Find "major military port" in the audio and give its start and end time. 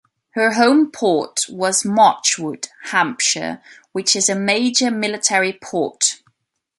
4.35-6.19